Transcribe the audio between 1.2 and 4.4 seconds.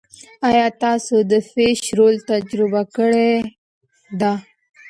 د فش رول تجربه کړې ده؟